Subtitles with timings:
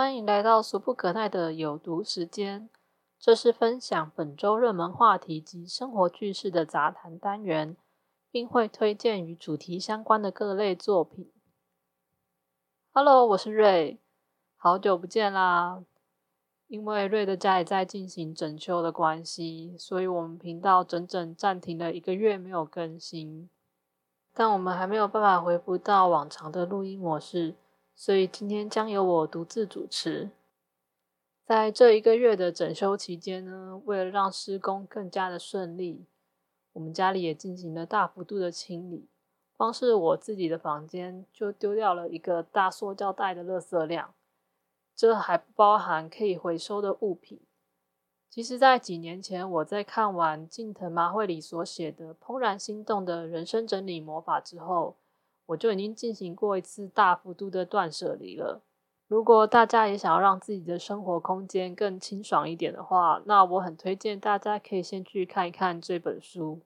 [0.00, 2.70] 欢迎来到俗不可耐的有毒时间，
[3.18, 7.76] 这是分享本周热门话题及生活趣事的杂谈单元，
[8.30, 11.30] 并会推荐与主题相关的各类作品。
[12.94, 14.00] Hello，我是瑞，
[14.56, 15.84] 好久不见啦！
[16.68, 23.50] 因为瑞的家里在进行整修的关系，所以我们频道整整暂停了一个月没有更新。
[24.32, 27.56] 但我们还没有办法恢复到往常的录音模式，
[28.00, 30.30] 所以今天将由我独自主持。
[31.44, 36.06] 在这一个月的整修期间呢，为了让施工更加的顺利，
[36.72, 39.06] 我们家里也进行了大幅度的清理。
[39.54, 44.14] 光是我自己的房间就丢掉了一个大塑胶袋的垃圾量。
[44.96, 47.38] 这还不包含可以回收的物品。
[48.30, 54.96] 其实，在几年前，我在看完近藤麻惠里所写的《怦然心动的人生整理魔法》之后，
[55.50, 58.62] 我就已经进行过一次大幅度的断舍离了。
[59.08, 66.60] 如果大家也想要让自己的生活空间更清爽一点的话，那我很推荐大家可以先去看一看这本书。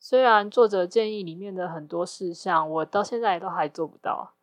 [0.00, 4.34] 虽然作者建议里面的很多事项，我到现在都还做不到。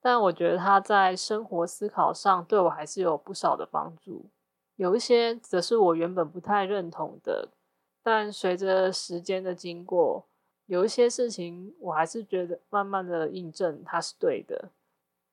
[0.00, 4.30] 但我觉得他在生活思考上对我还是有不少的帮助，
[4.76, 7.50] 有一些则是我原本不太认同的，
[8.02, 10.26] 但随着时间的经过，
[10.66, 14.70] 有一些事情我还是觉得慢慢的印证它是对的，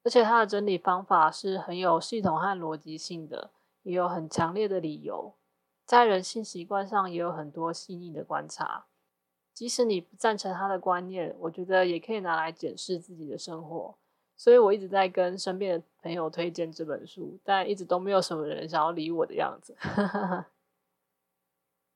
[0.03, 3.49] 而且它的整理方法是很有系统和逻辑性的，
[3.83, 5.33] 也有很强烈的理由，
[5.85, 8.85] 在人性习惯上也有很多细腻的观察，
[9.53, 13.95] 即使你不赞成他的观念，我觉得也可以拿来检视自己的生活。
[14.35, 19.75] 所以我一直在跟身边的朋友推荐这本书，但一直都没有什么人想要理我的样子。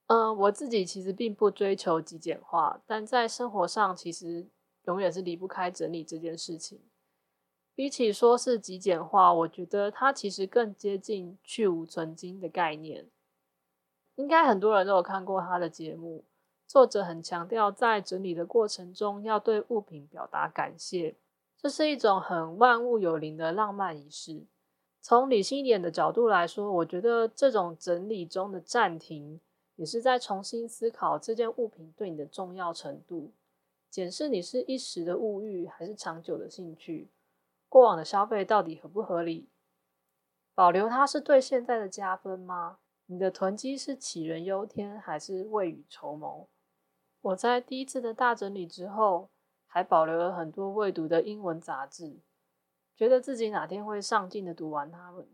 [0.07, 4.45] 嗯，我自己其实并不追求极简化，但在生活上其实
[4.85, 6.79] 永远是离不开整理这件事情。
[7.73, 13.07] 比起说是极简化，我觉得它其实更接近去无存精的概念。
[14.15, 16.23] 应该很多人都有看过他的节目，
[16.67, 21.15] 作者很强调在整理的过程中要对物品表达感谢。
[21.57, 24.45] 这是一种很万物有灵的浪漫仪式。
[25.01, 29.41] 从理性一点的角度来说，我觉得这种整理中的暂停，
[29.75, 33.33] 也是在重新思考这件物品对你的重要程度，
[33.89, 37.09] 检视你是一时的物欲还是长久的兴趣，
[37.69, 39.49] 过往的消费到底合不合理，
[40.53, 42.79] 保留它是对现在的加分吗？
[43.05, 46.47] 你的囤积是杞人忧天还是未雨绸缪？
[47.21, 49.29] 我在第一次的大整理之后。
[49.67, 52.21] 还保留了很多未读的英文杂志，
[52.95, 55.27] 觉得自己哪天会上进的读完它们。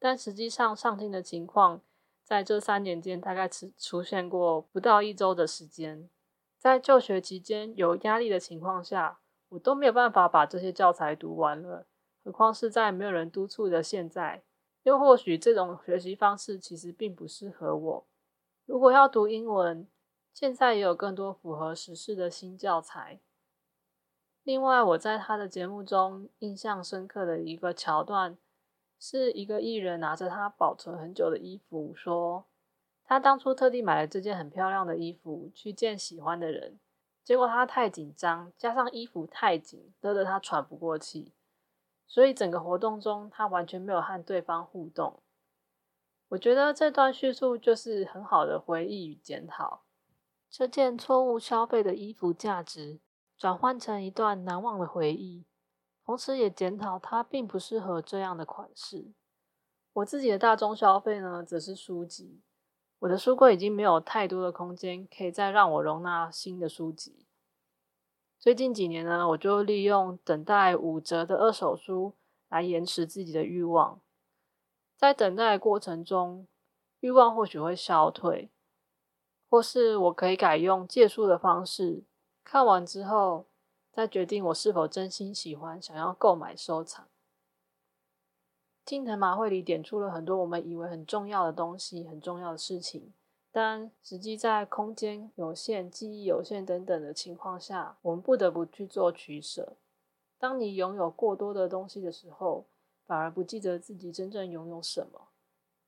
[0.00, 1.80] 但实际上，上进的情况
[2.28, 6.10] 在这三年间大概只出现过不到一周的时间。
[6.58, 11.86] 在就学期间有压力的情况下，我都没有办法把这些教材读完了，
[12.22, 14.42] 何况是在没有人督促的现在。
[14.82, 18.06] 又或许这种学习方式其实并不适合我。
[18.66, 19.88] 如果要读英文，
[20.34, 23.20] 现在也有更多符合时事的新教材。
[24.42, 28.36] 另外，我在他的节目中印象深刻的一个桥段，
[28.98, 32.46] 是一个艺人拿着他保存很久的衣服，说
[33.04, 36.78] 他当初特地买了这件很漂亮的衣服去见喜欢的人，
[37.24, 41.32] 结果他太紧张，加上衣服太紧，勒得他喘不过气，
[42.06, 45.20] 所以整个活动中他完全没有和对方互动。
[46.28, 49.82] 我觉得这段叙述就是很好的回忆与检讨
[50.50, 53.00] 这件错误消费的衣服价值。
[53.38, 55.44] 转换成一段难忘的回忆，
[56.08, 59.12] 同时也检讨它并不适合这样的款式。
[59.92, 62.40] 我自己的大众消费呢，则是书籍。
[63.00, 67.26] 我的书柜已经没有太多的空间，可以再让我容纳新的书籍。
[68.38, 72.14] 最近几年呢，我就利用等待五折的二手书
[72.48, 74.00] 来延迟自己的欲望。
[74.96, 76.48] 在等待的过程中，
[77.00, 78.50] 欲望或许会消退，
[79.50, 82.04] 或是我可以改用借书的方式。
[82.42, 83.44] 看完之后，
[83.98, 87.08] 再决定我是否真心喜欢，想要购买收藏。
[88.84, 93.12] 金藤麻会里点出了很多我们以为很重要的东西，很重要的事情，
[93.50, 99.72] 但实际在空间有限、记忆有限等等的情况下，我们不得不去做取舍。
[100.38, 102.66] 当你拥有过多的东西的时候，
[103.04, 105.30] 反而不记得自己真正拥有什么。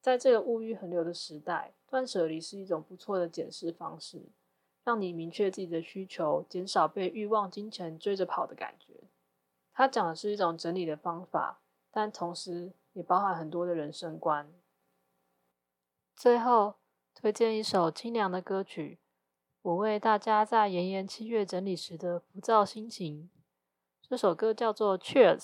[0.00, 4.20] 在这个物欲横流的时代，断舍离是一种不错的检视方式。
[4.84, 9.04] 让你明确自己的需求，减少被欲望、金钱追着跑的感觉。
[9.72, 11.60] 他讲的是一种整理的方法，
[11.90, 14.52] 但同时也包含很多的人生观。
[16.16, 16.74] 最后
[17.14, 18.98] 推荐一首清凉的歌曲，
[19.62, 23.30] 我为大家在炎炎七月整理时的浮躁心情。
[24.02, 25.38] 这首歌叫做《Cheers》，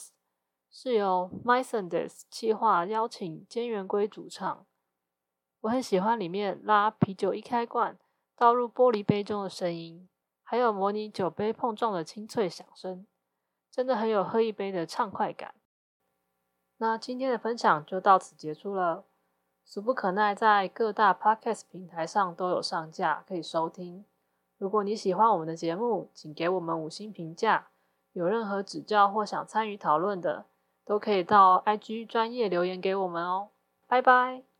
[0.71, 4.67] 是由 m y s o n d e s 企划邀请尖圆龟主唱。
[5.61, 7.97] 我很喜欢里面拉啤酒一开罐
[8.37, 10.07] 倒入玻璃杯中的声音，
[10.43, 13.07] 还有模拟酒杯碰撞的清脆响声，
[13.71, 15.55] 真的很有喝一杯的畅快感。
[16.77, 19.05] 那今天的分享就到此结束了。
[19.65, 24.05] 俗不可耐在各大 Podcast 平台上都有上架，可以收听。
[24.59, 27.69] 如果你喜欢我们的节目，请给我们五星评价。
[28.13, 30.47] 有任何指教或想参与讨论的，
[30.85, 33.49] 都可以到 IG 专业留言给我们哦。
[33.87, 34.56] 拜拜。